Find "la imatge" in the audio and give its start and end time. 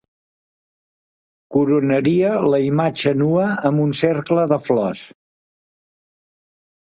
2.53-3.13